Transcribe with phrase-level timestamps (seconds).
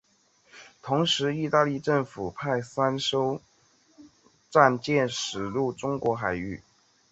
[0.81, 3.39] 同时意大利政府派三艘
[4.49, 6.63] 战舰驶进中国海域。